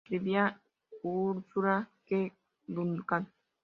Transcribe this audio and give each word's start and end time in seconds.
Escribía 0.03 0.59
Ursula 1.03 1.87
K. 2.09 2.33
Duncan. 2.65 3.27